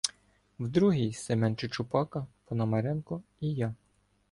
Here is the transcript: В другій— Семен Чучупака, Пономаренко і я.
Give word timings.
В 0.59 0.67
другій— 0.67 1.13
Семен 1.13 1.55
Чучупака, 1.55 2.27
Пономаренко 2.45 3.21
і 3.39 3.53
я. 3.53 3.75